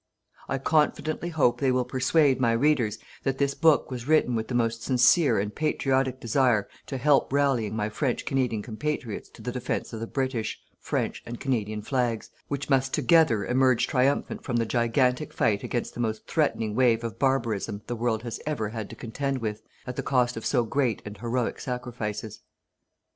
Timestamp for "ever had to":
18.43-18.95